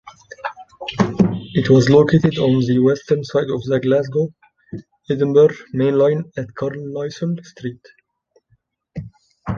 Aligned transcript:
It 1.53 1.69
was 1.69 1.87
located 1.91 2.39
on 2.39 2.59
the 2.61 2.79
western 2.79 3.23
side 3.23 3.51
of 3.51 3.63
the 3.65 3.79
Glasgow-Edinburgh 3.83 5.53
mainline 5.75 6.23
at 6.37 6.55
Carlisle 6.55 7.11
Street. 7.43 7.85